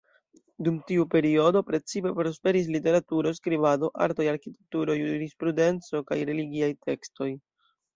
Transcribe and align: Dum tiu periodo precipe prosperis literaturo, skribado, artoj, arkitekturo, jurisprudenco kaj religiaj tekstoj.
Dum 0.67 0.77
tiu 0.91 1.03
periodo 1.11 1.61
precipe 1.67 2.15
prosperis 2.21 2.71
literaturo, 2.77 3.35
skribado, 3.43 3.93
artoj, 4.09 4.29
arkitekturo, 4.35 5.01
jurisprudenco 5.07 6.07
kaj 6.13 6.23
religiaj 6.35 6.77
tekstoj. 6.93 7.35